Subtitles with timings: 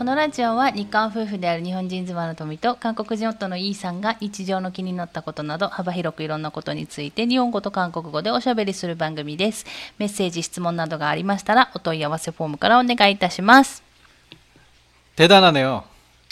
[0.00, 9.64] このラジオは日韓夫婦である日本人妻の富と韓国人夫のイーさんが日常の気になったことなど幅広くいろんなことについて日本語と韓国語でおしゃべりする番組です。
[9.98, 13.82] メッセージ、質問などがありましたらお問い合わせフォームからお願いいたします。
[15.16, 15.84] 대단하네요.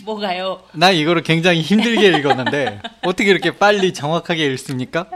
[0.05, 0.61] 뭐가요?
[0.75, 5.07] 나 이거를 굉장히 힘들게 읽었는데 어떻게 이렇게 빨리 정확하게 읽습니까?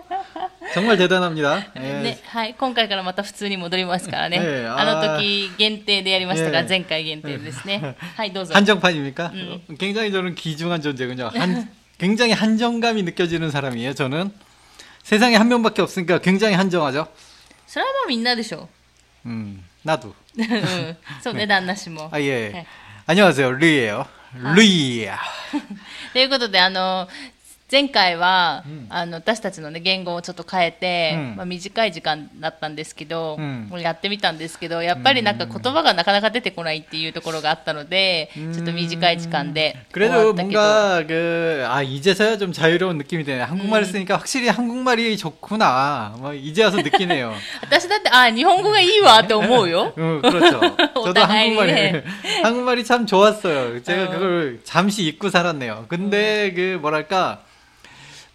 [0.75, 1.73] 정말 대단합니다.
[1.77, 1.81] 예.
[1.81, 2.55] ね、はい。
[2.55, 4.39] 今回からまた普通に戻りますからね。
[4.41, 7.97] ええあの時限定でやりましたが、ええ前回限定ですね。
[8.17, 8.55] はい、どうぞ。
[8.55, 9.33] 한정판입니까?
[9.35, 9.77] 음.
[9.79, 11.29] 굉장히 저는 귀중한 존재군요.
[11.35, 13.95] 한, 굉장히 한정감이 느껴지는 사람이에요.
[13.95, 14.33] 저는
[15.03, 17.09] 세상에 한 명밖에 없으니까 굉장히 한정하죠.
[17.67, 18.69] それはまあみんなでしょ
[19.27, 20.09] 음, 나도.
[20.09, 20.15] う。
[20.39, 22.09] うんそうね、旦那氏も。
[22.13, 22.51] 아 예.
[22.51, 22.67] 네.
[23.07, 24.07] 안녕하세요, 루이예요.
[24.55, 25.19] 루이야.
[26.13, 27.09] ということで、あの、
[27.73, 43.43] 前回は、うんあの私たちの、ね、言語をちょっと変えて、うんまあ、短い時間だったんですけど、うんもうやってみたんですけどやっぱりなんか言葉がなかなか出てこないっていうところがあったので、ちょっと短い時間で終わ 그래도 ったけど 뭔가 그, 아, 이제서야 좀 자유로운 느낌이 드네.
[43.43, 46.15] 한국말을 쓰니까 확실히 한국말이 좋구나.
[46.17, 47.35] 뭐, 이제 와서 느끼네요.
[47.61, 50.59] 私だってあ日本語がいいわって思うよ 어, 그렇죠.
[50.95, 51.57] 저도 오다가이네.
[51.57, 52.03] 한국말이,
[52.43, 53.83] 한국말이 참 좋았어요.
[53.83, 54.09] 제가 어.
[54.09, 55.85] 그걸 잠시 잊고 살았네요.
[55.89, 57.43] 근데 그, 뭐랄까,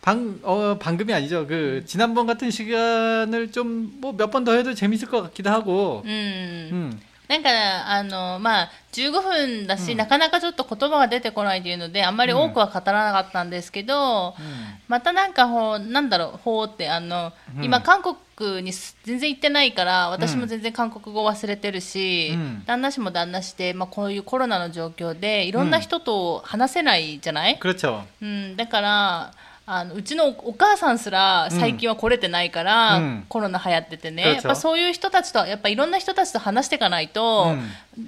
[0.08, 1.48] 방, 어, 방금이 아니죠.
[1.48, 6.12] 그, 지난번 같은 시간을 좀, 뭐, 몇 번 더 해도 재밌을 것 같기도 하고, うん、
[6.12, 7.50] 음, なんか
[7.90, 14.76] あのまあ15分だし、なかなかちょっと言葉が出てこないというのであんまり多くは語らなかったんですけど、 음.
[14.90, 28.04] またなんかほうなんだろうほうってあの、うん今韓国にす全然行ってないから私も全然韓国語忘れてるし、うん旦那氏も旦那氏で、まあ、こういうコロナの状況でいろんな人と話せないじゃない、 그렇죠.
[28.22, 29.32] うん、だから
[29.71, 33.27] あのうちのお母さんすら最近は来れてないから、うん。
[33.29, 37.55] コロナ流行っててね、そうそうやっぱそういう人たちとやっぱいろんな人たちと話していかないと、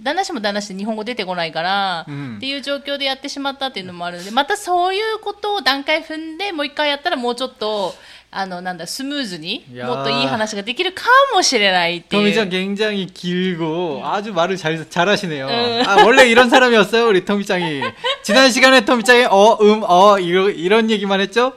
[0.03, 2.37] 旦那氏も旦那氏で日本語出てこないから、うん。
[2.39, 7.95] っていう状況でやってしまったっていうのもあるのでまたそういうことを段階踏んでもう一回やったらもうちょっと
[8.32, 11.04] あのなんだスムーズにいやーもっといい話ができるか
[11.34, 12.22] もしれないっていう。
[12.22, 15.48] 토미짱 굉장히 길고 아주 말을 잘 잘하시네요.
[15.48, 15.84] 응.
[15.88, 17.82] 아 원래 이런 사람이었어요 우리 토미짱이
[18.24, 21.54] 지난 시간에 토미짱이 어음어 이러 이런 얘기만 했죠.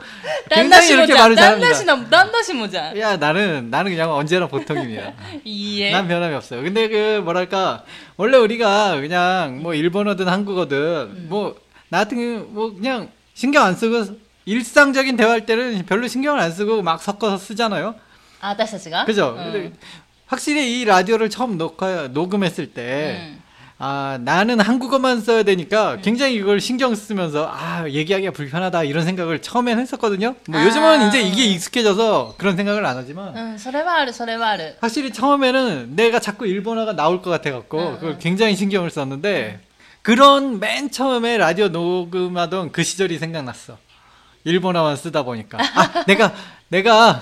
[0.49, 1.95] 旦那 굉장히 氏も 이렇게 じゃん 말을 旦那氏 잘합니다.
[1.97, 5.13] の旦那氏もじゃん 야 나는 나는 그냥 언제나 보통입니다.
[5.45, 6.63] いいえ 난 변함이 없어요.
[6.63, 7.83] 근데 그 뭐랄까
[8.17, 11.57] 원래 우리가 그냥 뭐 일본어든 한국어든 뭐
[11.91, 14.05] 나 같은 경우 뭐 그냥 신경 안 쓰고
[14.46, 17.96] 일상적인 대화할 때는 별로 신경을 안 쓰고 막 섞어서 쓰잖아요.
[18.42, 19.36] 아, 다시가 그죠.
[19.38, 19.74] 음.
[20.28, 23.42] 확실히 이 라디오를 처음 녹화, 녹음했을 때, 음.
[23.78, 26.02] 아, 나는 한국어만 써야 되니까 음.
[26.02, 30.36] 굉장히 이걸 신경 쓰면서, 아, 얘기하기가 불편하다, 이런 생각을 처음엔 했었거든요.
[30.48, 30.66] 뭐 아.
[30.66, 33.34] 요즘은 이제 이게 익숙해져서 그런 생각을 안 하지만.
[33.36, 34.74] 응, 소레마르, 소레마르.
[34.80, 39.60] 확실히 처음에는 내가 자꾸 일본어가 나올 것 같아갖고, 응, 그걸 굉장히 신경을 썼는데,
[40.02, 43.78] 그런 맨 처음에 라디오 녹음하던 그 시절이 생각났어.
[44.45, 46.33] 일본어만 쓰다 보니까 아, 내가
[46.69, 47.21] 내가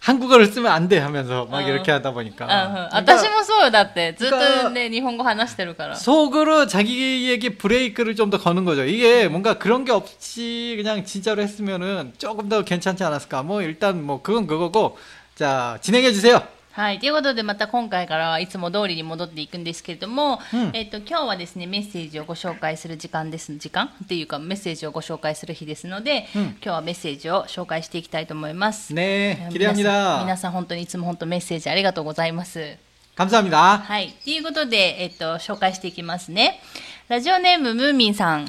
[0.00, 1.66] 한국어를 쓰면 안 돼 하면서 막 응.
[1.66, 4.14] 이렇게 하다 보니까 うんうん、 그러니까 私もそうよ、だって。
[4.16, 5.94] ずっ그러니까 とね、日本語話してるから。
[5.96, 8.84] 속으로 자기에게 브레이크를 좀 더 거는 거죠.
[8.84, 13.42] 이게 뭔가 그런 게 없이 그냥 진짜로 했으면은 조금 더 괜찮지 않았을까.
[13.42, 14.96] 뭐 일단 뭐 그건 그거고.
[15.34, 16.42] 자, 진행해 주세요.
[16.72, 17.00] はい。
[17.00, 23.52] ということで、また今回からはいつも通りに戻っていくんですけれども、うんえっ、と、今日はですね、メッセージをご紹介する時間です。
[23.56, 28.94] 時間っていうか、メッセージをご紹介する日ですので、うん今日はメッセージを紹介していきたいと思います。
[28.94, 30.20] 네, 皆さん 기대합니다.
[30.20, 32.76] 皆さん本当にいつも本当メッセージありがとうございます。
[33.16, 33.78] 감사합니다.
[33.78, 34.14] はい。
[34.24, 36.60] ということで、えっ、と、紹介していきますね。
[37.08, 38.48] ラジオネーム、ムーミンさん。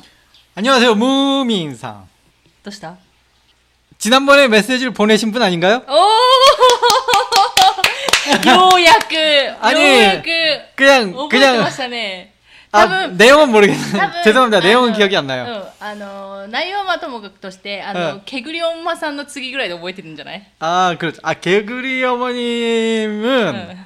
[0.53, 2.03] 안녕하세요, 무민상.
[2.63, 2.97] どうした
[3.97, 5.81] 지난번에 메시지를 보내신 분 아닌가요?
[5.87, 5.91] お
[8.41, 9.15] ーようやく、
[9.61, 10.27] あようれやく、
[10.75, 12.33] 그냥 覚えてま 그냥 したね。
[12.71, 13.99] 多 아 分、 내용은 모르겠어요.
[13.99, 14.57] 多分 죄송합니다.
[14.57, 15.45] あの 내용은 기억이 안 나요.
[15.45, 21.19] うん、あの、内容はともかくとして、あの、うんけぐりおんまさんの次ぐらいで覚えてるんじゃない 아, 그렇죠.
[21.23, 23.85] 아, 개구리 어머님은 응.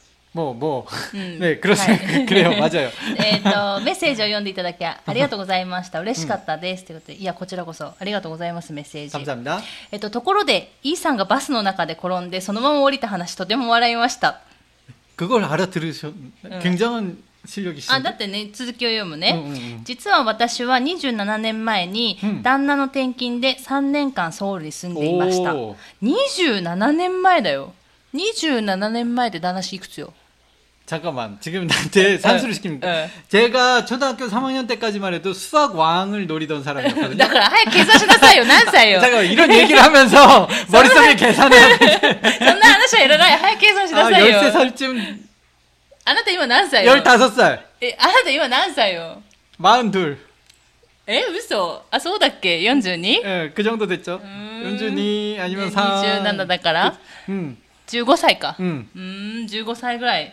[0.33, 1.85] もうもう、ねクロス、
[2.57, 2.89] マジよ。
[3.19, 5.99] えっとメッセージを読んでいただきありがとうございました。
[5.99, 6.85] 嬉しかったです。
[6.85, 9.61] ということでいやこちらこそありがとうございますメッセージ。
[9.91, 14.39] えっとところでイさんがバスの中で転んでそのまま降りた話とても笑いました。
[15.17, 16.13] 그걸알아들으셨
[16.61, 17.17] 굉장한
[17.89, 25.51] あだってね続きを読むね、実は私は27年前に旦那の転勤で3年間ソウルに住んでいました、
[26.03, 27.73] 27年前だよ。
[28.13, 30.13] 27年前で旦那氏いくつよ？
[30.90, 32.84] 잠깐만 지금 나한테 산수를 시킵니까?
[32.84, 33.10] 응.
[33.28, 37.16] 제가 초등학교 3학년 때까지만 해도 수학 왕을 노리던 사람이었거든요.
[37.16, 42.00] だから早く計算しなさいよ何歳よ 잠깐 이런 얘기를 하면서 머릿속에 계산해야 돼.
[42.38, 45.18] そんな話はいらない早く計算しな 아, さいよ 13살쯤
[46.04, 49.20] あなた今何歳よ 15살 えあなた今何歳よ
[49.58, 50.16] 42
[51.08, 53.22] え嘘あそうだっけ 42?
[53.24, 54.20] 예, 그 정도 됐죠.
[54.22, 54.62] 음.
[54.64, 56.96] 연준이 아니면 ね 사 27だから
[57.28, 57.56] 응,
[57.88, 58.88] 15歳か 응.
[58.94, 60.32] うーん15歳ぐらい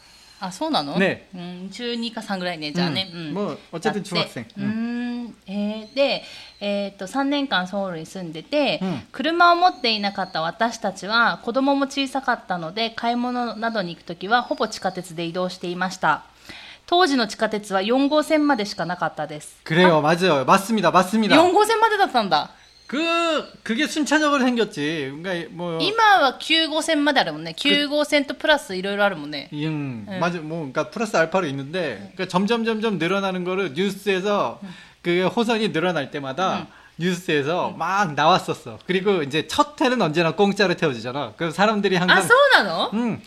[0.41, 0.97] あそうなの？
[0.97, 6.23] ね、うん、中2か3ぐらいねじゃあね、うん、もうお茶で中学生うん、えー、で、
[6.59, 16.23] えー、っと3年間ソウルに住んでて、うん、車を持っていなかった私たちは子供も小さかったので買い物などに行く時はほぼ地下鉄で移動していました。
[16.87, 19.55] 当時の地下鉄は4号線までしかなかったです。
[19.63, 20.45] くれよ맞아 요。
[20.45, 20.91] バスミ 다。
[20.91, 21.35] バスミ 다。
[21.35, 22.51] 4号線までだったんだ。
[22.90, 22.96] 그
[23.64, 25.12] 그게 순차적으로 생겼지.
[25.20, 30.18] 그러니까 뭐 今は9号線まであるもんね9号線とプラスいろいろあるもんね 음, 네.
[30.20, 30.38] 맞아.
[30.38, 34.60] 뭐 그러니까 플러스 알파로 있는데 그러니까 점점 점점 늘어나는 거를 뉴스에서
[35.02, 38.78] 그 호선이 늘어날 때마다 뉴스에서 막 나왔었어.
[38.86, 41.34] 그리고 이제 첫 회는 언제나 공짜로 태워주잖아.
[41.36, 43.20] 그럼 사람들이 あ 항상 そうなの 음.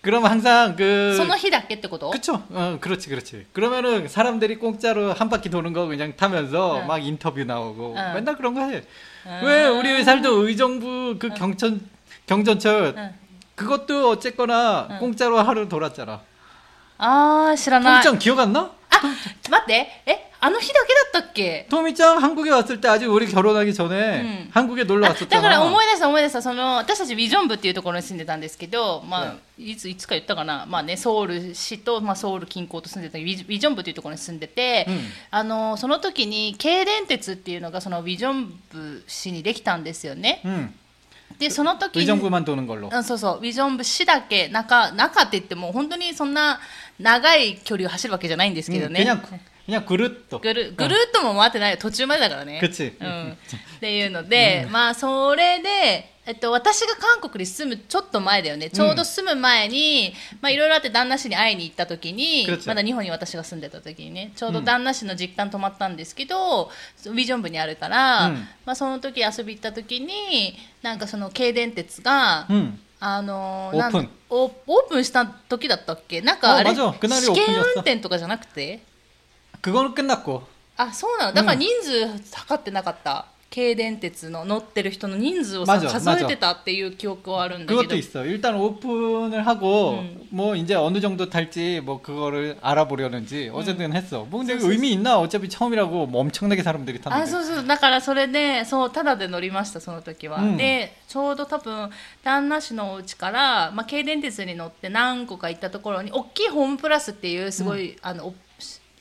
[0.00, 2.42] 그럼 항상 그 その日だけってこと 그쵸?
[2.50, 3.46] 어, 그렇지, 그렇지.
[3.52, 6.86] 그러면은 사람들이 공짜로 한 바퀴 도는 거 그냥 타면서 응.
[6.86, 8.14] 막 인터뷰 나오고 응.
[8.14, 8.82] 맨날 그런 거 해.
[9.26, 9.40] 응.
[9.42, 11.80] 왜 우리 회사도 의정부 그 경천
[12.26, 13.22] 경전철 うん
[13.54, 14.98] 그것도 어쨌거나 응.
[14.98, 16.20] 공짜로 하루 돌았잖아.
[16.98, 18.70] あー知らない 토미짱 기억 안 나?
[18.90, 19.00] あ
[19.50, 24.48] 待ってえ あの日だけだったっけ 토미짱 한국에 왔을 때 아직 우리 결혼하기 전에 응.
[24.50, 25.28] 한국에 놀러 あ 왔었잖아.
[25.30, 40.74] だから思い出した思い出したその私たちビジョン部っていうところに住んでたんですけど、まあ、いついつか言ったかな、まあね、ソウル市と、まあ、ソウル近郊と住んでたビジビジョン部っていうところに住んでて、うんあのその時に京電鉄っていうのがそのビジョン部市にできたんですよね 응.
[41.38, 42.90] でその時に 의정부만 도는 걸로.
[42.92, 46.60] うんそうそうビジョン部市だけ中中って言っても本当にそんな
[46.98, 49.22] 長い距離を走るわけじゃないんですけど 응, ね、 그냥
[49.66, 50.40] 그냥 그릇도.
[50.40, 52.60] ぐるぐるっとも回ってないよ途中までだからね。
[52.60, 66.68] 그치 うん、っていうので、まあそれで、えっと、私が韓国に住むちょっと前だよねちょうど住む前に、まあいろいろあって旦那氏に会いに行った時に 그렇죠 まだ日本に私が住んでた時にねちょうど旦那氏の実家に泊まったんですけど、
[67.14, 68.34] ビジョン部にあるから、うん
[68.66, 72.78] まあ、その時遊び行った時になんかその京電鉄が、 응.
[72.98, 74.52] あのオープンなんオオー
[74.88, 78.80] プンした時だったっけなんかあれあ맞아그날이 試験 오픈이었어 運転とかじゃなくて
[79.66, 80.42] 그거는 끝났고.
[80.76, 88.24] あそうなのだから人数測ってなかった、京電鉄の乗ってる人の人数をさ 맞아 数えてたっていう記憶はあるんだけど 그것도 있어.
[88.24, 90.26] 일단 오픈을 하고 음.
[90.30, 94.24] 뭐 이제 어느 정도 탈지 뭐 그거를 알아보려는지 어쨌든 했어.
[94.24, 94.58] 뭐 근데 음.
[94.58, 95.18] そうそう 의미 있나?
[95.18, 97.30] 어차피 처음이라고 뭐 엄청나게 사람들이 あ 탔는데.
[97.30, 101.90] そうそうだからそれでそうただで乗りましたその時は、うんでちょうど多分
[102.24, 108.34] 旦那氏のお家から、まあ、京電鉄に乗って何個か行ったところに大きいホームプラスっていうすごい、あのお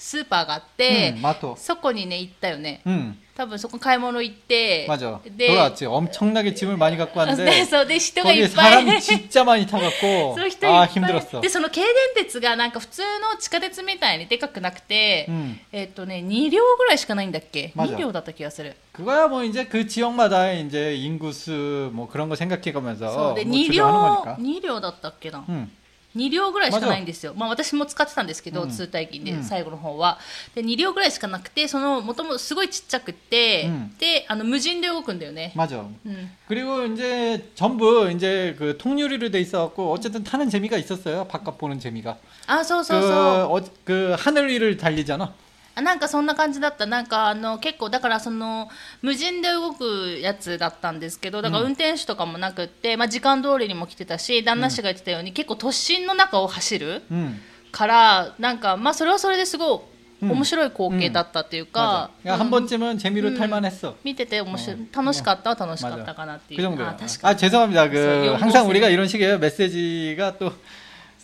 [0.06, 1.56] スーパーがあって、 응, 마토.
[1.58, 5.20] そこにね行ったよね 응, 多分そこ買い物行って、 맞아.
[5.38, 5.86] で 돌아왔지.
[5.86, 10.80] 엄청나게 짐을 많이 갖고 で 왔는데 そうで人がい 거기 っぱい 사람 진짜 많이 타갖고 そういう人いっ 아
[10.80, 11.40] ぱい 힘들었어.
[11.42, 23.36] でその京電鉄がなんか普通の地下鉄みたいにでかくなくて、うんえっ、とね2両ぐらいしかないんだっけ 맞아 2両だった気がする 그거야 뭐 이제 그 지역마다 이제 인구수 뭐 그런 거 そう 생각해가면서
[23.36, 24.38] で 뭐 2 조정하는 両 거니까.
[24.42, 25.70] 2両だったっけな、 응.
[26.16, 30.18] 2両ぐらいしかないんですよ、まあ、私も使ってたんですけど、うん通体金で、うん最後の方は
[30.54, 35.78] で2両ぐらいしかなくてそのもともとすごいちっちゃくて、うんであの無人で動くんだよね、 맞아.
[36.06, 41.25] うん、 그리고 이제 전부 이제 그 통유리로 돼 있어갖고 어쨌든 타는 재미가 있었어요.
[41.30, 42.18] 바깥 보는 재미가.
[42.48, 43.12] あそう 그, そうそう
[43.58, 45.34] 어, 그 하늘 위를 달리잖아.
[45.75, 48.68] あなんかそんな感じだったなんかあの結構だからその
[49.01, 57.40] 無人で動くやつだったんですけどだから運転手とかもなくって、まあ、時間通りにも来てたし旦那氏が言ってたように、結構都心の中を走る 응.
[57.72, 59.80] からなんかまあそれはそれですごい
[60.24, 63.96] うん面白い光景だったっていうか 맞아. 、 그러니까 한 うん 번쯤은 재미로 탈만했어.
[64.04, 66.90] 見てて面白い、うん楽しかったは楽しかったかなってい 그 う、 정도야.
[66.90, 67.86] あ確か 아 に 죄송합니다.
[67.88, 68.70] 그 그래서 항상 연구생.
[68.70, 70.51] 우리가 이런 식의 메시지가 또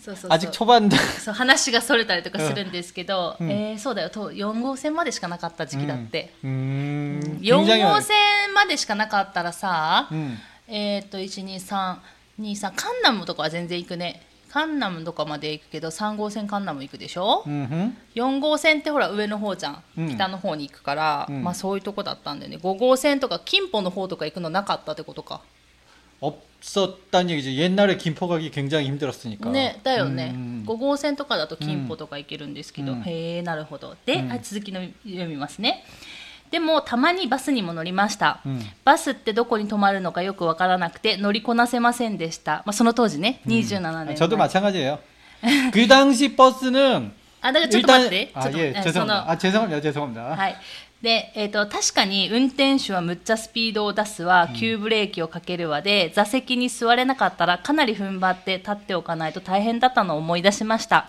[0.02, 0.90] そうそうそう 아직 초반
[1.20, 8.16] そう話がそれたりとかするんですけど、うんえーそうだよと4号線までしかなかった時期だって、 음, 4 굉장히 号線
[8.54, 10.38] までしかなかったらさ、 음.
[10.68, 17.92] えっ、と1232カンナムとかは全然行くねカンナムとかまで行くけど3号線カンナム行くでしょ、 음흠.
[18.16, 25.42] 4号線ってほら上の方じゃん、うん北の方に行くから、うんまあそういうとこだったんでね5号線とか金浦の方とか行くのなかったってことか
[26.22, 27.56] 없 었단 얘기지.
[27.58, 29.50] 옛날에 김포 가기 굉장히 힘들었으니까.
[29.52, 30.64] ねだよね、 음.
[30.68, 35.84] 5号線とかだと金浦とか行けるんですけど、うんへえなるほどで、うんはい続きの読みますね
[36.52, 38.62] でもたまにバスにも乗りました、 음.
[38.84, 45.00] バスってどこに止まるのかよくわからなくて乗りこなせませんでした、まあ、その当時ね27年前、 저도 마찬가지예요.
[45.72, 49.06] 그 당시 버스는 あだからちょっと待ってちょ 아 っと 예 えそ 죄송합니다.
[49.06, 49.82] の 아 죄송합니다.
[49.82, 50.22] 죄송합니다.
[50.36, 50.56] はい
[51.03, 54.49] でえー、と確かに運転手はむっちゃスピードを出すわ。
[54.57, 61.09] 急ブレーキをかけるわで、座席に座れなかったらかなり踏ん張って立っておかないと大変だったのを思い出しました。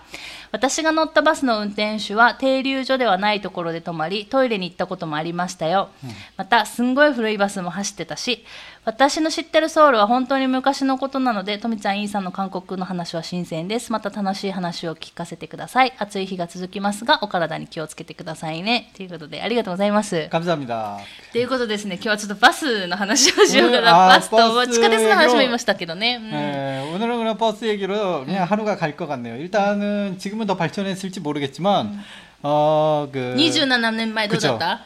[0.51, 5.89] 私が乗ったバスの運転手は停留所ではないところで止まりトイレに行ったこともありましたよ、
[6.38, 8.43] またすんごい古いバスも走ってたし
[8.85, 20.97] 私の知ってるソウルは本当に昔のことなのでとみちゃんイーさんの韓国の話は新鮮ですまた楽しい話を聞かせてください暑い日が続きますがお体に気をつけてくださいねということでありがとうございます 감사합니다.
[21.33, 29.37] ということですね今日はちょっとバスの話をしようかうんな、あーバスとバス地下鉄の話も言いましたけどね、うん 예, 오늘은 그냥 버스 얘기로 그냥 하루가 갈 것 같네요.
[29.37, 32.02] 일단은 지금은 더 발전했을지 모르겠지만
[32.42, 34.80] 어그 27年前どうだった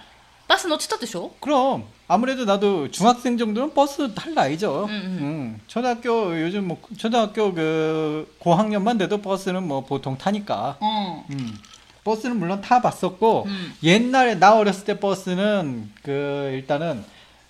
[0.49, 4.85] バス乗ってたでしょ 그럼 아무래도 나도 중학생 정도는 버스 탈 나이죠.
[4.85, 5.17] 음, 음.
[5.21, 5.59] 음.
[5.67, 10.77] 초등학교 요즘 뭐 초등학교 그 고학년만 돼도 버스는 뭐 보통 타니까.
[10.79, 11.25] 어.
[11.29, 11.57] 음.
[12.05, 13.73] 버스는 물론 타봤었고 음.
[13.83, 17.03] 옛날에 나 어렸을 때 버스는 그 일단은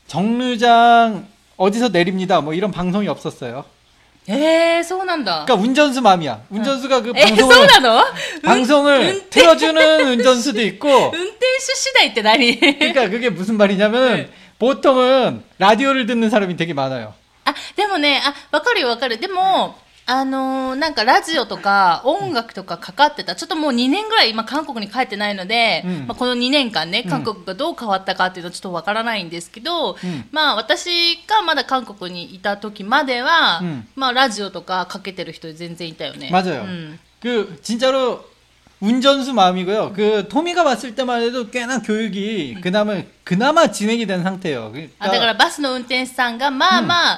[0.08, 3.66] 정류장 어디서 내립니다 뭐 이런 방송이 없었어요.
[4.30, 5.46] 에 서운한다.
[5.46, 6.42] 그러니까 운전수 맘이야.
[6.50, 12.60] 운전수가 그 방송을 에이, 방송을 은, 틀어주는 운전수도 있고 은퇴 수시다 이때 날이.
[12.60, 14.16] 그러니까 그게 무슨 말이냐면.
[14.18, 14.30] 네.
[14.59, 17.15] 보통은 라디오를 듣는 사람이 되게 많아요.
[17.45, 29.97] あでもねあわかるよわかるでもあのーなんかラジオとか音楽とかかかってたちょっともう2年ぐらい今韓国に帰ってないので、うんまあ、この2年間ねうん韓国がどう変わったかっていうのはちょっとわからないんですけど、ん
[30.33, 36.63] まあ私がまだ韓国にいた時までは、うんまあラジオとかかけてる人全然いたよね 맞아요.
[36.63, 38.25] うん、 그 진짜로
[38.80, 39.94] 운전수 마음이고요.
[39.96, 42.62] 그 토미가 봤을 때만 해도 꽤나 교육이 네.
[42.62, 44.66] 그나마 그나마 진행이 된 상태예요.
[44.66, 47.18] 아, 네, 그러니까, 아, 그러니까 버스의 운전사가 마마 음.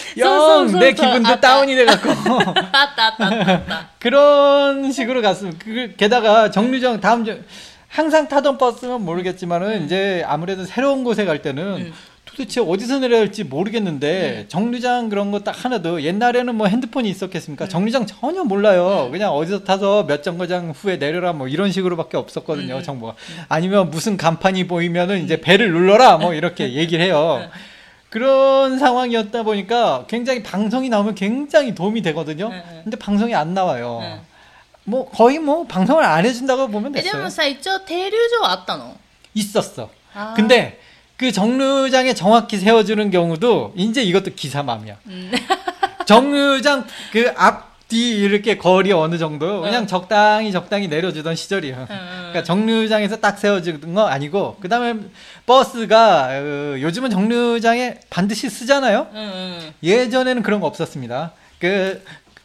[0.17, 1.39] 영 내 기분도 아따.
[1.39, 2.09] 다운이 돼갖고
[2.71, 3.17] 아따,
[3.99, 7.39] 그런 식으로 갔으면 그, 게다가 정류장 다음 주
[7.87, 9.85] 항상 타던 버스면 모르겠지만은 음.
[9.85, 11.93] 이제 아무래도 새로운 곳에 갈 때는 음.
[12.23, 14.45] 도대체 어디서 내려야 할지 모르겠는데 음.
[14.47, 17.65] 정류장 그런 거 딱 하나도, 옛날에는 뭐 핸드폰이 있었겠습니까?
[17.65, 17.69] 음.
[17.69, 19.07] 정류장 전혀 몰라요.
[19.07, 19.11] 음.
[19.11, 22.81] 그냥 어디서 타서 몇 정거장 후에 내려라 뭐 이런 식으로밖에 없었거든요.
[22.81, 23.15] 정보가
[23.49, 27.49] 아니면 무슨 간판이 보이면은 이제 배를 눌러라 뭐 이렇게 얘기를 해요.
[28.11, 32.49] 그런 상황이었다 보니까 굉장히 방송이 나오면 굉장히 도움이 되거든요.
[32.49, 32.81] 네, 네.
[32.83, 33.99] 근데 방송이 안 나와요.
[34.01, 34.19] 네.
[34.83, 37.09] 뭐 거의 뭐 방송을 안 해준다고 보면 됐어요.
[37.09, 38.95] 왜냐면 사이죠 대류조 왔다노.
[39.33, 39.89] 있었어.
[40.13, 40.33] 아.
[40.35, 40.77] 근데
[41.15, 44.97] 그 정류장에 정확히 세워주는 경우도 이제 이것도 기사맘이야.
[45.05, 45.31] 음.
[46.05, 51.87] 정류장 그 앞 뒤 이렇게 거리 어느 정도 그냥 적당히 적당히 내려주던 시절이에요.
[51.87, 54.95] 그러니까 정류장에서 딱 세워주는 거 아니고 그 다음에
[55.45, 59.07] 버스가 어, 요즘은 정류장에 반드시 쓰잖아요.
[59.83, 61.33] 예전에는 그런 거 없었습니다.
[61.59, 62.01] 그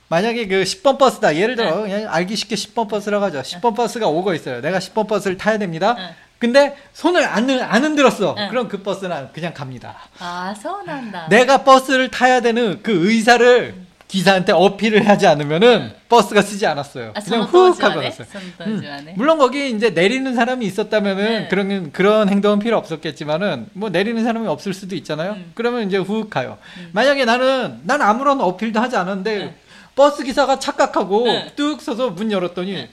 [0.08, 1.36] 만약에 그 10번 버스다.
[1.36, 1.92] 예를 들어 네.
[1.92, 3.40] 그냥 알기 쉽게 10번 버스라고 하죠.
[3.42, 4.60] 10번 버스가 오고 있어요.
[4.60, 5.94] 내가 10번 버스를 타야 됩니다.
[5.94, 6.14] 네.
[6.38, 8.34] 근데 손을 안, 안 흔들었어.
[8.36, 8.48] 응.
[8.50, 9.96] 그럼 그 버스는 그냥 갑니다.
[10.18, 11.28] 아, 서운한다.
[11.28, 13.85] 내가 버스를 타야 되는 그 의사를 음.
[14.08, 17.12] 기사한테 어필을 하지 않으면은 버스가 쓰지 않았어요.
[17.14, 18.26] 아, 그냥 후욱 하고 갔어요.
[18.60, 19.14] 음.
[19.16, 21.48] 물론 거기 이제 내리는 사람이 있었다면은 네.
[21.48, 25.32] 그런 그런 행동은 필요 없었겠지만은 뭐 내리는 사람이 없을 수도 있잖아요.
[25.32, 25.50] 음.
[25.54, 26.58] 그러면 이제 후욱 가요.
[26.78, 26.90] 음.
[26.92, 29.56] 만약에 나는 난 아무런 어필도 하지 않은데 네.
[29.96, 31.52] 버스 기사가 착각하고 네.
[31.56, 32.88] 뚝 서서 문 열었더니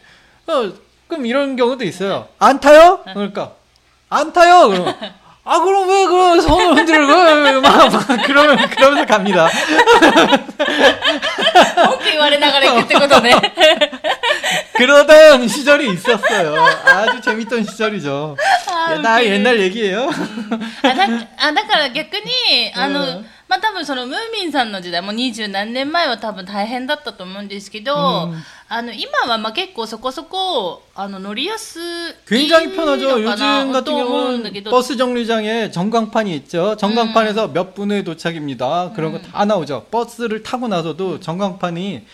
[0.47, 0.73] 어,
[1.07, 2.27] 그럼 이런 경우도 있어요.
[2.39, 3.01] 안 타요?
[3.03, 3.53] 그러니까
[4.09, 4.69] 안 타요.
[4.69, 4.95] 그럼
[5.45, 9.49] 아 그럼 왜 그런 손을 흔들고 막, 막 그러면 그러면서 갑니다.
[11.93, 13.31] 오케이 말해나가 그때 거네.
[14.73, 16.55] 그러던 시절이 있었어요.
[16.85, 18.37] 아주 재밌던 시절이죠.
[18.71, 20.09] 아, 나 옛날 얘기예요.
[20.81, 21.03] 아, 나,
[21.37, 23.29] 아, 그러니까 逆に, 아, 음.
[23.52, 31.82] まあ多分そのムーミンさんの時代も二十何年前は多分大変だったと思うんですけど、うんあの今はまあ結構そこそこあの乗りやすい
[32.28, 33.18] 굉장히 편하죠.
[33.18, 36.76] のかな 요즘 같은 と思うんだけ 경우는 ど 버스 정류장에 전광판이 있죠.
[36.76, 38.92] 전광판에서 몇 분의 도착입니다.
[38.94, 39.86] 그런 거 다 나오죠.
[39.90, 42.04] 버스를 타고 나서도 전광판이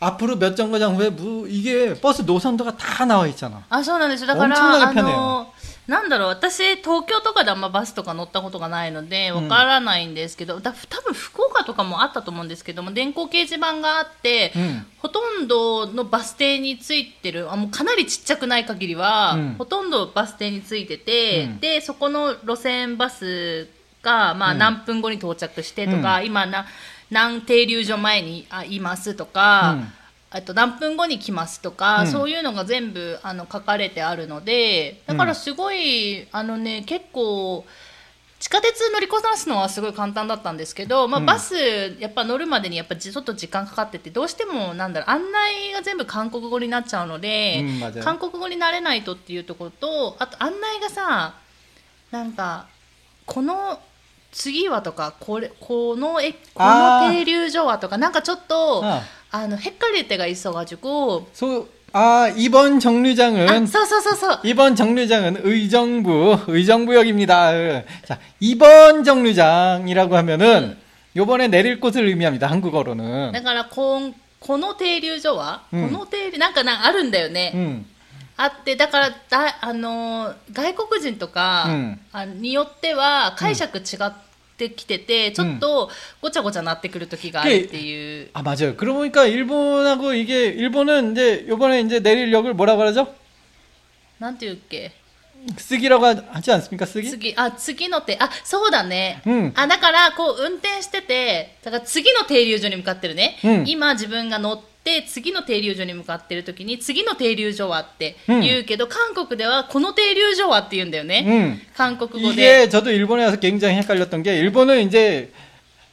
[0.00, 3.62] 앞으로 몇 정거장 후에 무, 이게 버스 노선도가 다 나와 있잖아.
[3.68, 5.52] あそうなんですよだから 엄청나게 あ 편해요 の
[5.87, 14.85] なんだろう私東京とかであんまバスとか乗ったことがないのでわからないんですけど、だ多分福岡とかもあったと思うんですけども電光掲示板があって、うん。
[14.97, 19.55] ほとんどのバス停についてるあもうかなりちっちゃくない限りは、うん。
[19.57, 21.59] ほとんどバス停についてて、うん。
[21.59, 23.69] でそこの路線バス
[24.01, 24.57] が、まあ、うん。
[24.57, 26.65] 何分後に到着してとか、今な
[27.09, 29.77] 何停留所前にあいますとか、
[30.33, 37.65] えっと、何分後に来ますとか、うん、そういうのが全部あの書かれてあるのでだからすごい、うん、あのね結構
[38.39, 41.55] 地下鉄乗りこなすのはすごい簡単だったんですけど、まあ、バス、
[41.99, 47.65] やっぱ乗るまでにやっぱちょっと時間かかっててどうしてもなんだろう案内が全部韓国語になっちゃうので、
[47.95, 51.33] うん、韓国語になれないとっていうところとあと案内がさ
[52.11, 52.67] なんか
[53.25, 53.79] この
[54.31, 58.85] 次はとかこれこのえこの停留所はとかなんかちょっと。
[58.85, 59.16] ああ
[59.46, 67.52] の헷갈릴 때가 있어가지고 소, 아, 이번 あ 정류장은 そうそうそうそう 이번 정류장은 의정부, 의정부역입니다.
[68.06, 70.76] 자, 이번 정류장이라고 하면은
[71.16, 72.46] 요번에 내릴 곳을 의미합니다.
[72.48, 73.32] 한국어로는.
[73.32, 77.84] だからこんこの停留所は、うんこの停留なんかなんかあるんだよね、 음,
[78.36, 84.12] あってだからだあのー外国人とか、うんあによっては解釈違っ
[84.56, 85.90] てきてて、ちょっと
[86.20, 88.76] ごちゃごちゃなってくる時があるっていう、 아, 맞아요.
[88.76, 93.14] 그러고 보니까 일본하고 이게, 일본은 이제 요번에 이제 내릴 역을 뭐라고 하죠?
[94.18, 94.92] なんていうっけ
[95.58, 96.86] 쓰기라고 하- 하지 않습니까?
[96.86, 97.10] 쓰기?
[97.10, 111.60] 次あ次のてあそうだね、うんあだからこう運転しててだから次の停留所に向かってるね、うん今自分が乗っ て次の停留所に向かってる時に次の停留所はって言うけど、韓国ではこの停留所はって言うんだよね、 음.
[111.76, 115.30] 韓国語で 이게 저도 일본에 와서 굉장히 헷갈렸던 게 일본은 이제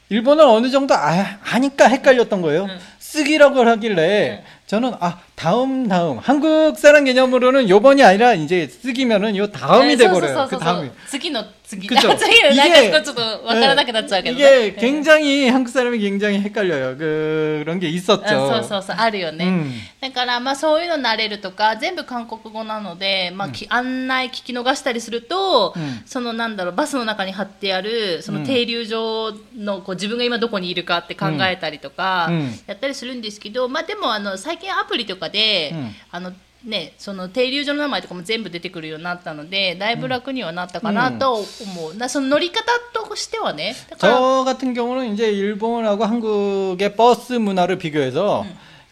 [0.08, 2.66] 일본은 어느 정도 아, 아니까 헷갈렸던 거예요.
[2.68, 2.78] 응.
[2.98, 9.96] 쓰기라고 하길래 저는 아 다음 다음 한국 사람 개념으로는 요번이 아니라 이제 쓰기면은 요 다음이
[9.96, 10.34] そうそう 돼버려요.
[10.34, 10.90] そう 그 そう 다음이.
[11.08, 16.96] 次の次 그쵸 次のなん 이게 かちょっとわからなくなっちゃうけど 이게 ね、 굉장히 한국 사람이 굉장히 헷갈려요.
[16.98, 18.26] 그, 그런 게 うん 있었죠.
[18.26, 19.72] そうそうそうあるよね、 음.
[20.00, 36.32] だからまあそういうの慣れるとか全部韓国語なので、まあき案内聞き逃したりすると、うんそのなんだろうバスの中に貼ってあるその停留所のこう自分が今どこにいるかって考えたりとか、うんやったりするんですけど、まあ、でもあの最近 アプリとかで、うんあの
[36.64, 41.44] ね、その停留所の名前とかも全部出てくるようになったのでだいぶ楽にはなったかなと思
[41.88, 48.44] う、なその乗り方としてはねだから 저 같은 경우는 이제 일본하고 한국의 버스 문화를 비교해서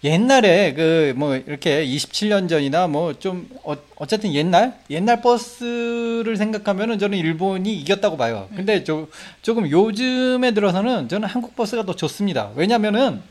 [0.03, 7.19] 옛날에 그 뭐 이렇게 27년 전이나 뭐 좀 어, 어쨌든 옛날 옛날 버스를 생각하면은 저는
[7.19, 8.49] 일본이 이겼다고 봐요.
[8.55, 9.09] 근데 조,
[9.43, 12.51] 조금 요즘에 들어서는 저는 한국 버스가 더 좋습니다.
[12.55, 13.23] 왜냐면은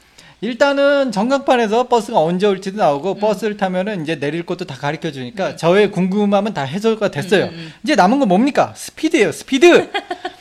[0.41, 5.91] 일단은 전광판에서 버스가 언제 올지도 나오고 버스를 타면은 이제 내릴 곳도 다 가르쳐 주니까 저의
[5.91, 7.45] 궁금함은 다 해소가 됐어요.
[7.45, 7.73] 음, 음, 음.
[7.83, 8.73] 이제 남은 건 뭡니까?
[8.75, 9.31] 스피드예요.
[9.31, 9.89] 스피드.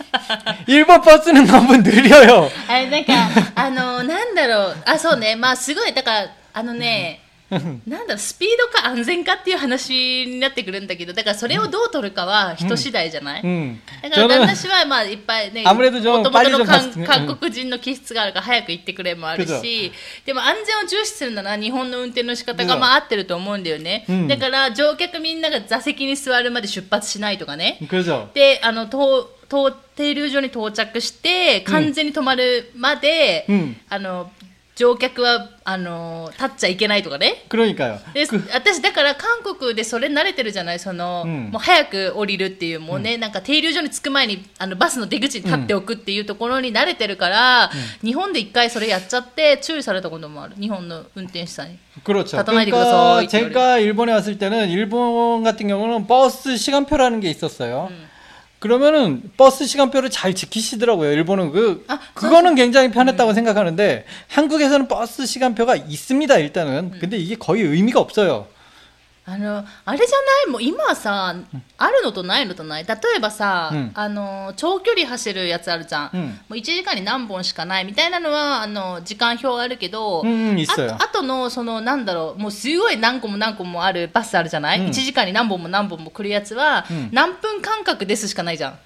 [0.66, 2.50] 일본 버스는 너무 느려요.
[2.68, 3.12] あれなんか
[3.54, 7.19] あのなんだろうあそうねまあすごいだからあのね
[7.85, 19.91] なんだろスピードか安全かっていう話になってくるんだけどだからそれをどう取るかは人次第じゃない、うん、だから私はまあいっぱいねもともとの韓国人の気質があるから早く行ってくれもあるし
[20.25, 27.77] でも安全を重視するなら日本の運転の仕方がまあ合ってると思うんだよね、だから乗客みんなが座席に座るまで出発しないとかね。
[28.33, 28.87] であの
[29.95, 33.45] 停留所に到着して完全に止まるまで、
[33.89, 34.31] あの
[34.78, 37.46] 乗客は、あの、立っちゃいけないとかね。
[37.48, 37.98] 그러니까요.
[38.12, 47.70] で 그, 私だから韓国でそれ慣れてるじゃないその、うんもう早く降りるっていうもうね、なんか停留所に着く前にあのバスの出口に立っておくっていうところに慣れてるから、
[48.04, 52.36] 日本で一回それやっちゃって注意されたこともある日本の運転手さんに 그렇죠.
[52.36, 57.90] 다도나이도 그러니까 그래서 제가 일본에 왔을 때는 일본 같은 경우는 버스 시간표라는 게 있었어요.
[58.61, 58.67] 음.
[58.71, 61.11] 그러면은 버스 시간표를 잘 지키시더라고요.
[61.11, 66.37] 일본은 그 아, 그거는 굉장히 편했다고 생각하는데 한국에서는 버스 시간표가 있습니다.
[66.37, 66.91] 일단은.
[66.99, 68.45] 근데 이게 거의 의미가 없어요.
[69.23, 70.51] あのあれじゃない？
[70.51, 71.35] もう今さ、
[71.77, 72.85] あるのとないのとない？
[72.85, 77.85] 例えばさ、うん、あの長距離走るやつあるじゃん、うん、もう1時間に何本しかない？
[77.85, 82.41] みたいなのはあの時間表あるけど、うん、あとのそのなんだろう？
[82.41, 88.79] もうすごい何個も何個もあるバスあるじゃない、うん、1時間に何本も何本も来るやつは、何分間隔ですしかないじゃん。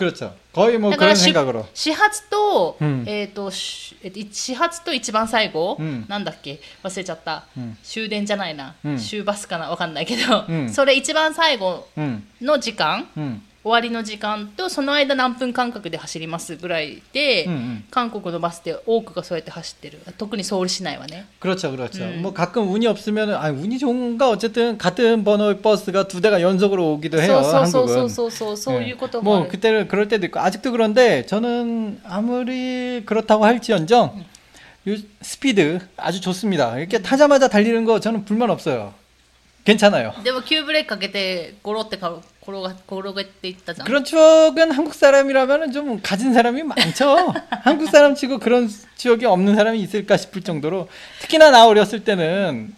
[0.91, 1.15] だから
[1.73, 6.59] 始発と、えっ、と始発と一番最後、う、なんだっけ？
[6.83, 7.45] 忘れちゃった、
[7.83, 9.69] 終電じゃないな、終バスかな？
[9.69, 11.87] わかんないけど、それ一番最後
[12.41, 13.07] の時間、
[13.64, 22.04] 終わりの時間とその間何分間隔で走りますぐらいで、うんうん韓国のバスって多くがそうやって走ってる特にソウル市内はね 그렇죠, 그렇죠.
[22.04, 22.22] 음.
[22.22, 27.18] 뭐 가끔 운이 없으면, 아 운이 좋은가 어쨌든 같은 번호의 버스가 두 대가 연속으로 오기도
[27.18, 27.40] そ 해요.
[27.40, 28.08] うそうそうそう 한국은.
[28.08, 34.24] そうそうそういうこともあ 뭐 る、 그때는 그럴 때도 있고 아직도 그런데 저는 아무리 그렇다고 할지언정
[34.88, 36.78] 요 스피드 아주 좋습니다.
[36.78, 38.94] 이렇게 타자마자 달리는 거 저는 불만 없어요.
[39.65, 40.13] 괜찮아요.
[40.15, 43.83] 근데 뭐 큐브레이크 가게 고로때 가로 고로 고로게 때 있다잖아.
[43.83, 47.33] 그런 추억은 한국 사람이라면은 좀 가진 사람이 많죠.
[47.63, 50.87] 한국 사람치고 그런 추억이 없는 사람이 있을까 싶을 정도로
[51.21, 52.75] 특히나 나 어렸을 때는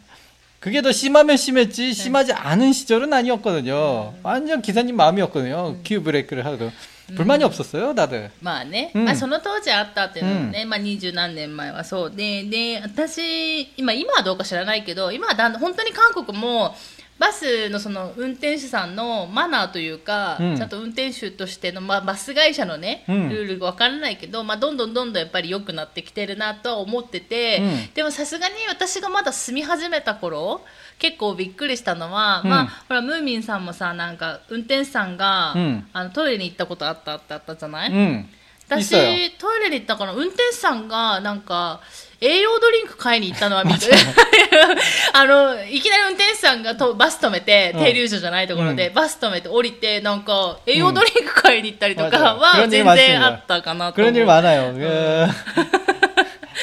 [0.67, 4.15] 그게 더 심하면 심했지 심하지 않은 시절은 아니었거든요.
[4.23, 5.79] 완전 기사님 마음이었거든요.
[5.83, 6.71] 기어 브레이크를 하도
[7.17, 8.31] 불만이 없었어요, 다들.
[8.41, 16.75] まあね、うんまあ、その当時あったっていうのもね、まあ、二十何年前はそうでで私今今はどうか知らないけど今はだんだん本当に韓国も
[17.20, 30.62] バスのその運転手さんのマナーというか、うん、ちゃんと運転手としての、まあ、バス会社のね、ルールが分からないけど、まあ、どんどんどんどんやっぱり良くなってきてるなとは思ってて、うん、でもさすがに私がまだ住み始めた頃
[31.00, 35.54] 結構びっくりしたのは、まあほらムーミンさんもさなんか運転手さんが、
[35.94, 38.26] あのトイレに行ったことあったあったあったじゃない、
[38.68, 41.82] 私トイレに行ったから運転手さんがなんか
[42.21, 43.87] 栄養ドリンク買いに行ったのは見て
[45.13, 54.73] あの いきなり運転手さんがとバス止めて、うん停留所じゃないところで、うバス止めて降りてなんか栄養ドリンク買いに行ったりとか 맞아요 は 그런 全 일 많습니다 然あったかなと思 그런 일 う 많아요.
[54.75, 55.27] 그, 예,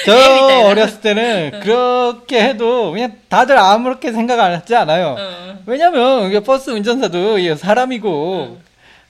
[0.05, 0.65] 저 밑에는.
[0.67, 5.15] 어렸을 때는 그렇게 해도 그냥 다들 아무렇게 생각 안 하지 않아요.
[5.19, 8.61] うん、 왜냐면 이게 버스 운전사도 이게 사람이고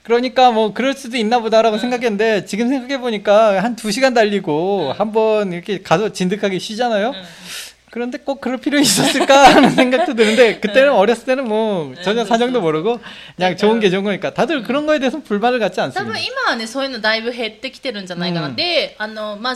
[0.03, 5.11] 그러니까 뭐 그럴 수도 있나 보다라고 생각했는데 지금 생각해 보니까 한 두 시간 달리고 한
[5.11, 7.13] 번 이렇게 가서 진득하게 쉬잖아요.
[7.91, 12.99] 그런데 꼭 그럴 필요 있었을까 하는 생각도 드는데 그때는 어렸을 때는 뭐 전혀 사정도 모르고
[13.35, 16.13] 그냥 좋은 게 좋은 거니까 다들 그런 거에 대해서 불만을 갖지 多 않습니다.
[16.13, 19.55] 分今はねそういうのだいぶ減ってきてるんじゃないかな、うんであのまあ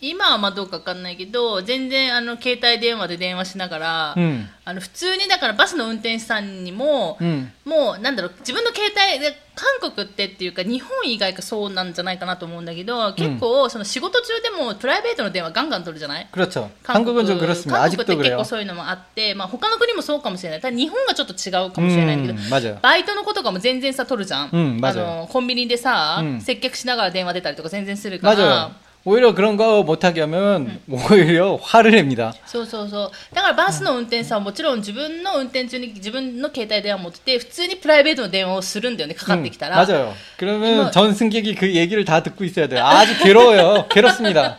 [0.00, 16.48] 今はまあどうか分かんないけど全然あの携帯電話で電話しながら、うん、あの普通にだからバスの運転手さんにも、うん、もうなんだろう自分の携帯で韓国ってっていうか日本以外かそうなんじゃないかなと思うんだけど結構その仕事中でもプライベートの電話ガンガン取るじゃない、うん、
[16.84, 20.60] 韓国韓国って結構そういうのもあって、まあ、他の国もそうかもしれない。
[20.60, 22.34] ただ日本がちょっと違うかもしれないけど、
[22.80, 28.70] バイトの子とかも全然さ取るじゃん、あのコンビニでさ、接客しながら電話出たりとか全然するから。
[29.07, 32.33] 오히려 그런 거 못하게 하면 오히려 화를 냅니다.
[32.45, 40.13] そうそうそうだからバスの運転手さんはもちろん自分の運転中に自分の携帯電話を持ってて普通にプライベートの電話をするんだよねかかってきたら、 음, 맞아요.
[40.37, 42.85] 그러면 이거- 전 승객이 그 얘기를 다 듣고 있어야 돼요.
[42.85, 43.87] 아주 괴로워요.
[43.89, 44.57] 괴롭습니다.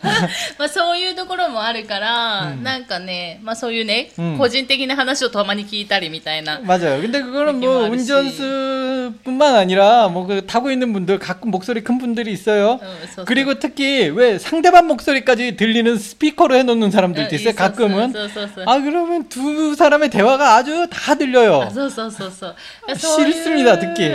[0.57, 6.59] まあそういうところもあるから、なんかね、まあそういうね、うん個人的な話をたまに聞いたりみたいな。
[6.61, 7.01] 맞아요.
[7.01, 7.91] 근데 그거는 느낌 뭐 아저씨.
[8.41, 12.73] 운전수뿐만 아니라 뭐 그 타고 있는 분들 가끔 목소리 큰 분들이 있어요.
[12.73, 17.49] うんそうそう 그리고 특히 왜 상대방 목소리까지 들리는 스피커로 해놓는 사람들도 있어요.
[17.49, 18.11] うん 가끔은.
[18.11, 21.69] そうそうそうそう 아 그러면 두 사람의 대화가 아주 다 あ 들려요.
[21.73, 22.55] そうそうそうそう。
[22.89, 24.09] あそういう 싫습니다 듣기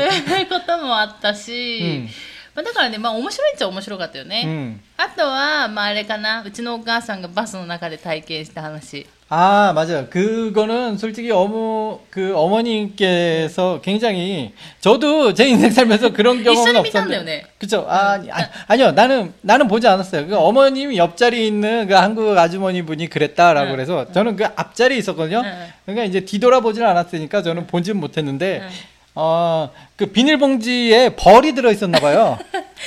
[0.49, 2.09] こともあったし、うん
[2.55, 4.43] まあだからね、まあ面白いっちゃ面白かったよね。
[4.45, 4.81] 음.
[4.97, 9.07] あとは、まああれかな、うちのお母さんがバスの中で体験した話。
[9.33, 10.09] 아, 맞아요.
[10.11, 17.25] 그거는 솔직히 어머, 그 어머님께서 굉장히, 저도 제 인생 살면서 그런 경험은 이슈는 미쳤네요, 없었는데.
[17.25, 17.47] 네.
[17.57, 17.87] 그쵸.
[17.89, 18.91] 아, 아니, 아니, 아니요.
[18.91, 20.27] 나는, 나는 보지 않았어요.
[20.27, 23.77] 그 어머님이 옆자리에 있는 그 한국 아주머니 분이 그랬다라고 응.
[23.77, 25.43] 그래서 저는 그 앞자리에 있었거든요.
[25.45, 25.67] 응.
[25.85, 28.69] 그러니까 이제 뒤돌아보질 않았으니까 저는 본지는 못했는데,
[29.17, 29.23] 응.
[29.23, 32.39] 어, 그 비닐봉지에 벌이 들어있었나 봐요.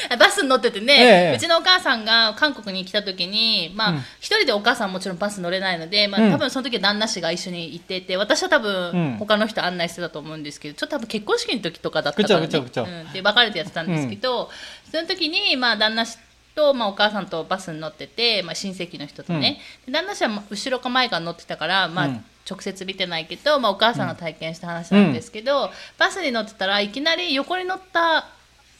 [0.10, 14.50] あバスに乗っててね、ええうちのお母さんが韓国に来た時に、まあうん一人でお母さんもちろんバス乗れないので、まあうん多分その時は旦那氏が一緒に行ってて私は多分、うん他の人案内してたと思うんですけどちょっと多分結婚式の時とかだったから、ね、ぐちゃぐちゃぐちゃうん、で別れてやってたんですけど、
[14.90, 16.18] その時に、まあ、旦那氏
[16.56, 28.26] と、まあ、お母さんとバスに乗ってて、まあ、親戚の人とね、で旦那氏はまあ後ろか前から乗ってたから、まあうん 直接見てないけど、まあ、お母さんが体験した話なんですけど、バスに乗ってたらいきなり横に乗った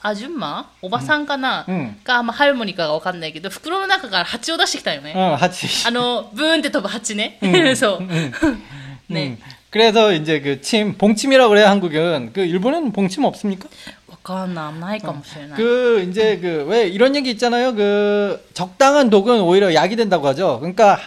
[0.02, 5.88] アジュンマおばさんかな、うんが、まあ、ハルモニカがわかんないけど袋の中から蜂を出してきたよね、 어, 같이.
[5.88, 7.40] あのブーンって飛ぶ蜂ね、
[7.76, 8.34] そ う、 음,
[9.08, 9.38] ね、
[9.72, 12.32] 그래서 이제 그 침, 봉침이라고 그래요, 한국은.
[12.34, 13.70] 그 일본은 봉침 없습니까?
[14.10, 17.74] わかんないないかもしれない、 그 이제 그 왜 이런 얘기 있잖아요.
[17.74, 20.60] 그 적당한 독은 오히려 약이 된다고 하죠.
[20.60, 21.00] 그러니까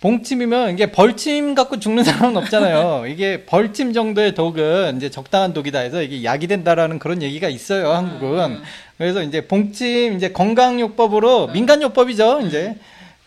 [0.00, 3.06] 봉침이면 이게 벌침 갖고 죽는 사람은 없잖아요.
[3.06, 7.90] 이게 벌침 정도의 독은 이제 적당한 독이다 해서 이게 약이 된다라는 그런 얘기가 있어요.
[7.92, 8.60] 한국은.
[8.98, 12.42] 그래서 이제 봉침 이제 건강요법으로 민간요법이죠.
[12.42, 12.76] 이제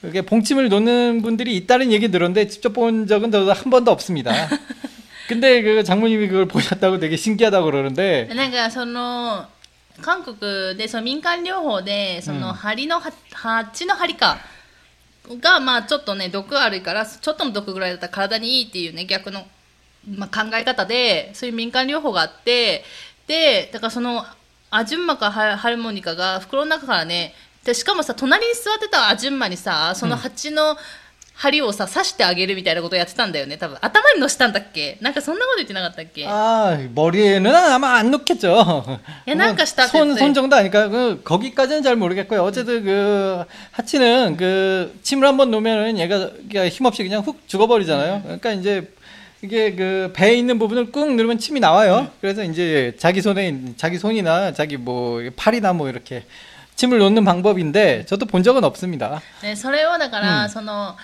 [0.01, 4.31] 그게 봉침을 놓는 분들이 있다는 얘기 들었는데 직접 본 적은 저도 한 번도 없습니다.
[5.27, 9.45] 근데 그 장모님이 그걸 보셨다고 되게 신기하다고 그러는데 なんかその
[10.01, 14.38] 韓国でその民間療法でそうんの針のは蜂の針か
[15.40, 19.46] がまあちょっとね毒あるからちょっとの毒ぐらいだったら体にいいっていうね逆の、
[20.08, 22.84] まあ、考え方でそういう民間療法があって
[23.26, 24.24] でだからその
[24.70, 30.76] アジュンマかハハルモニカが袋の中からねでしかもさ隣に座ってたアジュンマにさその蜂の
[31.41, 38.99] 針をさ刺してあげるみたいなことをやってたんだよね多分頭にのしたんだっけなんかそんなこと言ってなかったっけ 아 머리에는 아마 안 넣겠죠.
[39.27, 40.19] 야, 난가 시다 손, 됐어요.
[40.19, 42.41] 손 정도 아니까 그 거기까지는 잘 모르겠고요.
[42.41, 48.23] 어쨌든 그 하치는 그 침을 한번 놓으면은 얘가 그냥 힘없이 그냥 훅 죽어버리잖아요.
[48.23, 48.91] 그러니까 이제
[49.43, 52.10] 이게 그 배에 있는 부분을 꾹 누르면 침이 나와요.
[52.19, 56.23] 그래서 이제 자기 손에 자기 손이나 자기 뭐 팔이나 뭐 이렇게
[56.75, 59.21] 침을 놓는 방법인데 저도 본 적은 없습니다.
[59.43, 60.95] ね、それをだから、うんその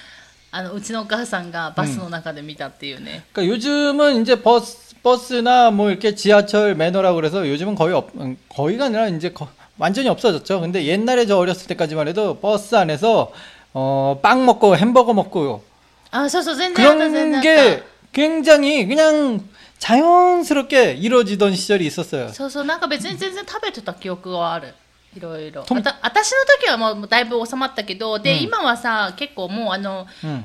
[0.51, 8.37] あのうちのお母さんがバスの中で見たっていうね、 그러니까 요즘은 이제 버스 버스나 뭐 이렇게 지하철 매너라고 그래서 요즘은 거의 없 음,
[8.49, 10.61] 거의가 아니라 이제 거- 완전히 없어졌죠.
[10.61, 13.31] 근데 옛날에 저 어렸을 때까지만 해도 버스 안에서
[13.73, 15.63] 어, 빵 먹고 햄버거 먹고
[16.11, 19.41] あそうそう全然あった全 그런 然あっ 게 굉장히 그냥
[19.79, 22.27] 자연스럽게 이루어지던 시절이 있었어요.
[22.27, 24.73] たそうそうなんか別に全然食べてた記憶はある
[25.15, 30.43] いろいろとあた私の時はもうだいぶ収まったけどで、うん今はさ結構もうあの 음.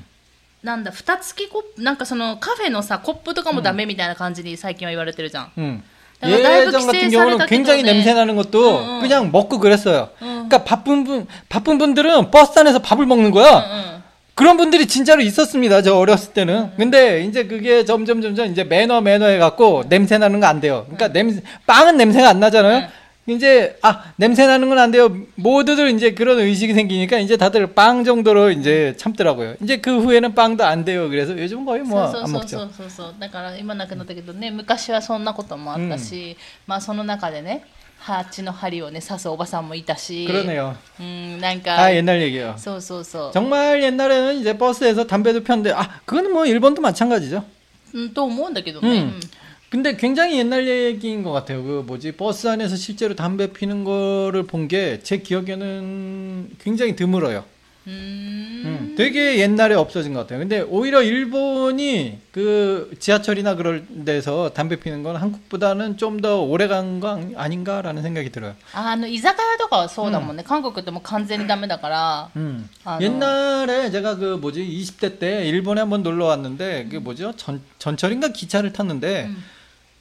[0.62, 5.82] なんだ蓋付きコップなんかそのカフェのさコップとかもダメみたいな感じに最近は言われてるじゃん、 음.
[6.20, 9.00] 내가 나이브 예전 같은規制 경우는 されたけどね 굉장히 냄새 나는 것도 응, 응.
[9.00, 10.10] 그냥 먹고 그랬어요.
[10.20, 10.26] 응.
[10.48, 13.58] 그러니까 바쁜 분 바쁜 분들은 버스 안에서 밥을 먹는 거야.
[13.58, 13.98] うんうん
[14.34, 15.82] 그런 분들이 진짜로 있었습니다.
[15.82, 16.70] 저 어렸을 때는.
[16.76, 20.84] 근데 이제 그게 점점 점점 이제 매너 매너 해갖고 냄새 나는 거 안 돼요.
[20.88, 22.86] 그러니까 냄새 빵은 냄새가 안 나잖아요.
[23.26, 25.14] 이제 아 냄새 나는 건 안 돼요.
[25.34, 29.56] 모두들 이제 그런 의식이 생기니까 이제 다들 빵 정도로 이제 참더라고요.
[29.62, 31.10] 이제 그 후에는 빵도 안 돼요.
[31.10, 32.48] 그래서 요즘 거의 そ 뭐 うそう 안 そう 먹죠.
[32.48, 37.64] そうそうそうだから今なくなったけどね昔はそんなこともあったし、まあその中でね
[37.98, 40.74] 蜂の針をね刺すおばさんもいたし 그러네요.
[40.98, 42.54] うんなんか 다 옛날 얘기예요.
[42.56, 47.44] そうそうそう 정말 옛날에는 이제 버스에서 담배도 폈는데 아 그건 뭐 일본도 마찬가지죠.
[47.94, 49.20] うんと思うんだけどね、 음.
[49.72, 51.62] 근데 굉장히 옛날 얘기인 것 같아요.
[51.62, 57.44] 그 뭐지 버스 안에서 실제로 담배 피는 거를 본 게 제 기억에는 굉장히 드물어요.
[57.86, 60.40] うんうーん 음, 되게 옛날에 없어진 것 같아요.
[60.40, 67.00] 근데 오히려 일본이 그 지하철이나 그럴 데서 담배 피는 건 한국보다는 좀 더 오래 간
[67.00, 68.54] 거 아닌가라는 생각이 들어요.
[68.74, 72.68] ああの居酒屋とかはそうだもんね、韓国ってもう完全にダメだから、 음.
[72.84, 78.28] 아, 옛날에 제가 그 뭐지 20대 때 일본에 한번 놀러 왔는데 그 뭐죠 전 전철인가
[78.32, 79.44] 기차를 탔는데 음.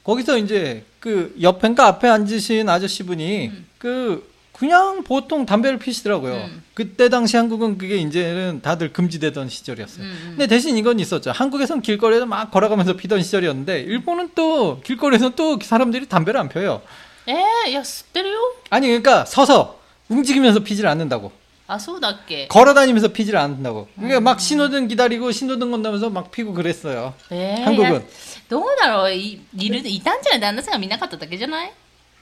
[0.04, 3.66] 거기서 이제 그 옆엔가 앞에 앉으신 아저씨분이 음.
[3.78, 6.34] 그 그냥 보통 담배를 피시더라고요.
[6.34, 6.62] 음.
[6.74, 10.04] 그때 당시 한국은 그게 이제는 다들 금지되던 시절이었어요.
[10.04, 10.26] 음, 음.
[10.30, 11.32] 근데 대신 이건 있었죠.
[11.32, 16.82] 한국에선 길거리에서 막 걸어가면서 피던 시절이었는데 일본은 또 길거리에서 또 사람들이 담배를 안 펴요.
[17.28, 18.38] 에, 야, 스테레오?
[18.70, 21.32] 아니 그러니까 서서 움직이면서 피지를 않는다고.
[21.69, 23.87] あそうだっけ 걸어 다니면서 피질 않는다고.
[23.95, 27.13] 그러니까 막 신호등 기다리고 신호등 건너면서 막 피고 그랬어요.
[27.29, 28.01] えー、 한국은 いや
[28.49, 31.71] どうだろういいるいたんじゃない旦那さんが見なかっただけじゃない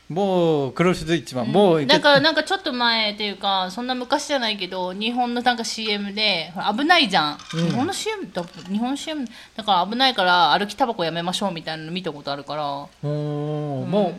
[0.07, 12.88] 뭐 그럴 수도 있지만 뭐 なん 이렇게 かなんかちょっと前っていうかそんな昔じゃないけど日本のなんか CM でほら危ないじゃん、うん日本の CM だ日本 CM だから危ないから歩きタバコやめましょうみたいなの見たことあるから 어,
[13.03, 14.15] 뭐,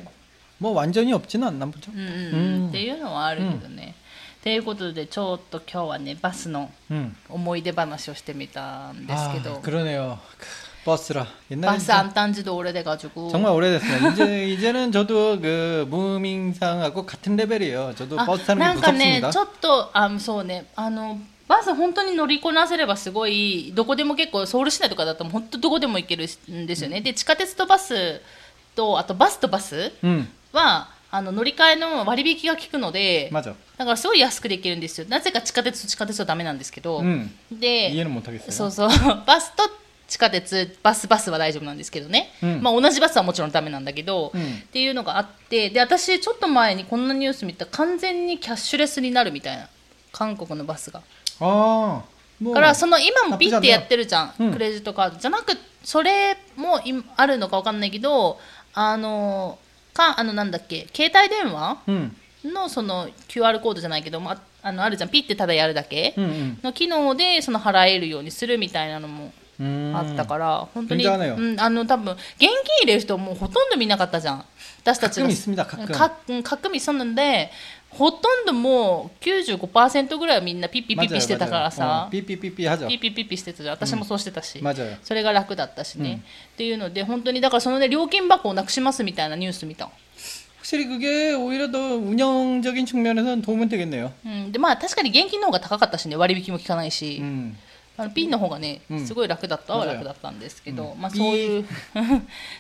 [0.61, 1.91] 뭐 완전히 없지는 않나 보죠.
[1.93, 3.95] うんうんうん、うんっていうのはあるけどね、
[4.41, 7.17] っていうことでちょっと今日はねバスの 음.
[7.29, 10.19] 思い出話をしてみたんですけ 아, ど 그러네요.
[10.39, 10.47] 크,
[10.85, 11.27] 버스라.
[11.51, 14.13] 옛날에 バス안딴지도 오래돼가지고 정말 오래됐어요.
[14.13, 17.95] 이제 이제는 저도 그 무민상하고 같은 레벨이에요.
[17.97, 19.31] 저도 あ 버스 타는 な 게 んかね 무섭습니다.
[19.33, 28.21] ちょっとあそうねあのバス本当に乗りこなせればすごいどこでも結構ソウル市内とかだと本当どこでも行けるんですよね、で地下鉄とバス
[28.75, 33.55] とあとバスとバス 음, はあの乗り換えの割引が効くので 맞아.
[33.82, 35.08] だからすごい安くできるんですよ。
[35.10, 38.90] なぜか地下鉄と地下鉄はダメなんですけど、うん、で家のも高す、そうそう。
[39.26, 39.64] バスと
[40.08, 45.72] 地下鉄バスバスは大丈夫なんですけどね、うん、まあ、同じバスはもちろんダメなんだけど、うん、っていうのがあって。
[45.72, 47.66] で私ちょっと前にこんなニュース見た。
[47.66, 49.68] 完全にキャッシュレスになるみたいな。
[50.12, 51.02] 韓国のバスが。
[51.40, 52.04] あ
[52.54, 55.18] からその今もビッてやってるじゃん、うん、クレジットカード。
[55.18, 56.80] じゃなくそれも
[57.16, 58.40] あるのか分かんないけど。
[58.74, 59.58] あの
[59.94, 60.88] かあのなんだっけ。
[60.94, 62.18] 携帯電話、うん。
[62.44, 65.10] のその QR コードじゃないけど、まあ、あのあるじゃん。
[65.10, 69.32] ピッてただやるだけの機能でその払えるようにするみたいなのも
[69.96, 72.50] あったから本当に、うん、あの多分現金
[72.82, 74.46] 入れる人もうほとんど見なかったじゃん。
[74.82, 75.28] 私たちが
[76.44, 77.52] 角見そんなんで
[77.92, 82.08] ほとんどもう95%ぐらいはみんなピッピピピしてたからさ。
[82.10, 84.64] ピッピピピはじゃピピピピしてたじゃん私もそうしてたし、
[85.04, 86.24] それが楽だったしね、
[86.54, 89.90] っていうので本当にだからそのね料金箱をなくしますみたいなニュース見た
[90.61, 94.13] 확실히 그게 오히려 더 운영적인 측면에서는 도움은 되겠네요.
[94.25, 97.57] うん、でまあ確かに現金の方が高かったしね割引も効かないし、 음.
[97.99, 101.65] あのピンの方がね、うんすごい楽だったは맞아요 楽だったんですけど、うんまあ、そういう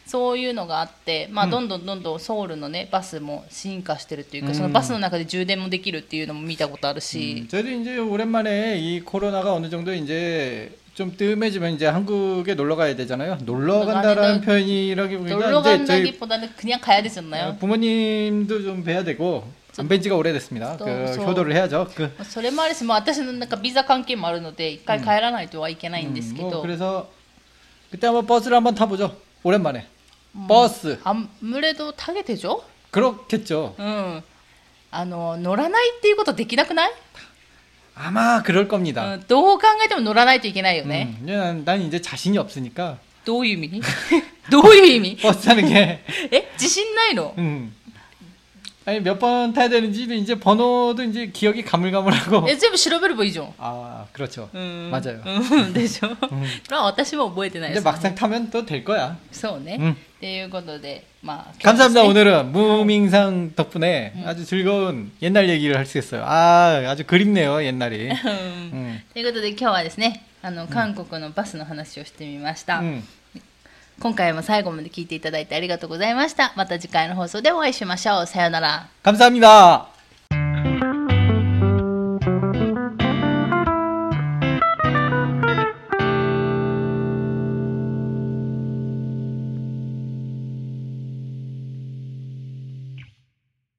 [0.06, 12.54] そういうのがあって、まあ、どんどんどんどんソウルの、ね、バスも進化してるっていうか、うんそのバスの中で充電もできるっていうのも見たことある 음, し、 저희도 이제 오랜만에 이 코로나가 어느 정도 이제 좀 뜸해지면 이제 한국에
[12.54, 13.38] 놀러 가야 되잖아요.
[13.42, 17.56] 놀러 간다라는 나는 표현이라기보다 놀러 이제 저희 간다기보다는 그냥 가야 되잖아요.
[17.58, 19.44] 부모님도 좀 뵈야 되고
[19.78, 20.78] 안 뵌 지가 오래됐습니다.
[20.78, 21.86] 또, 그 저- 효도를 해야죠.
[21.94, 27.10] 그 それもあるし、まあ、私のなんかビザ関係もあるので一回帰らないとはいけないんです 음, け 뭐 ど、 그래서
[27.90, 29.14] 그때 한번 버스를 한번 타보죠.
[29.44, 29.84] 오랜만에
[30.48, 33.74] 버스 あむれどタゲでしょ 그렇겠죠.
[33.78, 34.22] うん
[34.90, 36.92] あの乗らないっていうことできなくない、
[38.00, 39.16] 아마 그럴 う 겁니다.
[39.16, 43.82] ん、どう考えても乗らないといけないよね、 음, 난, 난 이제 자신이 없으니까 どういう意味
[44.50, 47.72] どういう意味 버스 타는 게 え自信ないの 음.
[48.84, 55.20] 아니 몇 번 타야 되는지 이제 번호도 이제 기억이 가물가물하고 え全部調べればいいじゃん 아 그렇죠 うん 맞아요
[55.24, 56.08] うんで しょ、
[56.70, 59.92] まあ私も覚えてないで 근데 す、 막상 타면 또 될 거야 そうね、 음.
[59.92, 66.82] っていうことで まあ 감사합니다 今日ですね 오늘은 무밍상 덕분에 아주 즐거운 옛날 얘기를 할 수 있어요 아
[66.88, 69.02] 아주 그립네요 옛날이 うん 음.
[69.12, 73.02] ということで今日はですねあの韓国のバスの話をしてみました、 음.
[73.98, 79.89] 今回も最後まで聞いていただいてありがとうございましたまた次回の放送でお会いしましょうさようなら 감사합니다